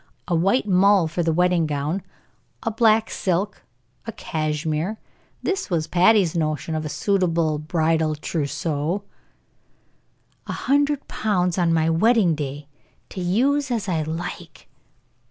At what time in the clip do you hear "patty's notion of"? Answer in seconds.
5.85-6.83